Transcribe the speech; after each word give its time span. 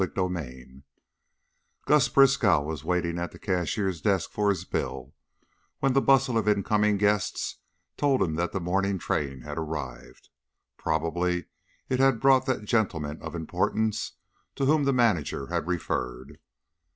CHAPTER 0.03 0.29
XV 0.33 0.81
Gus 1.85 2.09
Briskow 2.09 2.63
was 2.63 2.83
waiting 2.83 3.19
at 3.19 3.31
the 3.31 3.37
cashier's 3.37 4.01
desk 4.01 4.31
for 4.31 4.49
his 4.49 4.65
bill 4.65 5.13
when 5.77 5.93
the 5.93 6.01
bustle 6.01 6.39
of 6.39 6.47
incoming 6.47 6.97
guests 6.97 7.57
told 7.97 8.23
him 8.23 8.33
that 8.33 8.51
the 8.51 8.59
morning 8.59 8.97
train 8.97 9.41
had 9.41 9.59
arrived. 9.59 10.29
Probably 10.75 11.45
it 11.87 11.99
had 11.99 12.19
brought 12.19 12.47
that 12.47 12.65
"gentleman 12.65 13.21
of 13.21 13.35
importance" 13.35 14.13
to 14.55 14.65
whom 14.65 14.85
the 14.85 14.91
manager 14.91 15.45
had 15.53 15.67
referred. 15.67 16.39